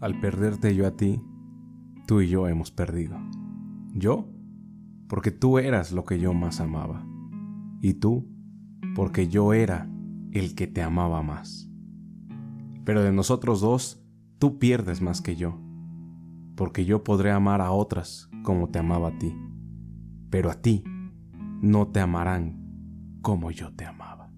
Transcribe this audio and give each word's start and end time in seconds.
Al 0.00 0.20
perderte 0.20 0.74
yo 0.74 0.86
a 0.86 0.90
ti, 0.90 1.22
tú 2.06 2.20
y 2.20 2.28
yo 2.28 2.48
hemos 2.48 2.70
perdido. 2.70 3.16
Yo, 3.94 4.28
porque 5.08 5.30
tú 5.30 5.58
eras 5.58 5.90
lo 5.92 6.04
que 6.04 6.18
yo 6.18 6.34
más 6.34 6.60
amaba. 6.60 7.06
Y 7.80 7.94
tú, 7.94 8.28
porque 8.94 9.28
yo 9.28 9.54
era 9.54 9.88
el 10.32 10.54
que 10.54 10.66
te 10.66 10.82
amaba 10.82 11.22
más. 11.22 11.70
Pero 12.84 13.02
de 13.02 13.10
nosotros 13.10 13.62
dos, 13.62 14.04
tú 14.38 14.58
pierdes 14.58 15.00
más 15.00 15.22
que 15.22 15.34
yo, 15.34 15.58
porque 16.56 16.84
yo 16.84 17.02
podré 17.02 17.30
amar 17.30 17.62
a 17.62 17.72
otras 17.72 18.28
como 18.42 18.68
te 18.68 18.78
amaba 18.78 19.08
a 19.08 19.18
ti, 19.18 19.34
pero 20.30 20.50
a 20.50 20.60
ti 20.60 20.84
no 21.62 21.88
te 21.88 22.00
amarán 22.00 23.18
como 23.22 23.50
yo 23.50 23.72
te 23.74 23.86
amaba. 23.86 24.30